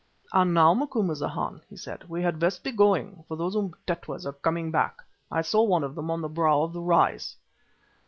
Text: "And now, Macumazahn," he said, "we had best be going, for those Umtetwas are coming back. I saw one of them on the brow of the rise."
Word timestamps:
"And 0.33 0.51
now, 0.55 0.73
Macumazahn," 0.73 1.61
he 1.69 1.77
said, 1.77 2.09
"we 2.09 2.23
had 2.23 2.39
best 2.39 2.63
be 2.63 2.71
going, 2.71 3.23
for 3.27 3.37
those 3.37 3.55
Umtetwas 3.55 4.25
are 4.25 4.33
coming 4.33 4.71
back. 4.71 4.97
I 5.31 5.43
saw 5.43 5.61
one 5.61 5.83
of 5.83 5.93
them 5.93 6.09
on 6.09 6.21
the 6.21 6.27
brow 6.27 6.63
of 6.63 6.73
the 6.73 6.81
rise." 6.81 7.35